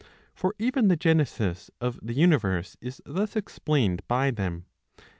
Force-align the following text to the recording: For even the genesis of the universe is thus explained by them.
For 0.33 0.55
even 0.57 0.87
the 0.87 0.95
genesis 0.95 1.69
of 1.79 1.99
the 2.01 2.15
universe 2.15 2.75
is 2.81 3.03
thus 3.05 3.35
explained 3.35 4.01
by 4.07 4.31
them. 4.31 4.65